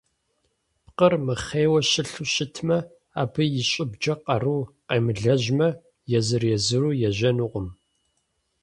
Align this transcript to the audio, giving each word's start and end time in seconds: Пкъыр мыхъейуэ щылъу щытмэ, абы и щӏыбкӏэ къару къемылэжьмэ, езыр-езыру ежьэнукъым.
Пкъыр 0.85 1.13
мыхъейуэ 1.25 1.79
щылъу 1.89 2.25
щытмэ, 2.33 2.77
абы 3.21 3.43
и 3.61 3.63
щӏыбкӏэ 3.69 4.13
къару 4.23 4.61
къемылэжьмэ, 4.87 5.67
езыр-езыру 6.17 6.97
ежьэнукъым. 7.07 7.67